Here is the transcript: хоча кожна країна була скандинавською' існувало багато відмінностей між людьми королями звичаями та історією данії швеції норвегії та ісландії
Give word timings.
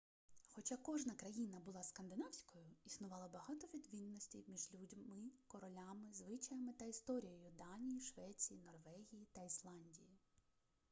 хоча 0.47 0.77
кожна 0.77 1.13
країна 1.13 1.59
була 1.65 1.83
скандинавською' 1.83 2.75
існувало 2.85 3.29
багато 3.33 3.67
відмінностей 3.73 4.43
між 4.47 4.73
людьми 4.73 5.29
королями 5.47 6.07
звичаями 6.13 6.73
та 6.73 6.85
історією 6.85 7.51
данії 7.57 8.01
швеції 8.01 8.59
норвегії 8.65 9.27
та 9.33 9.43
ісландії 9.43 10.09